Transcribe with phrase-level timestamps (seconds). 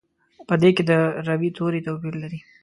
[0.47, 0.91] په دې کې د
[1.27, 2.39] روي توري توپیر لري.